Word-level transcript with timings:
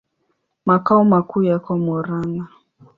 Makao 0.65 1.03
makuu 1.11 1.43
yako 1.43 1.71
Murang'a. 1.77 2.43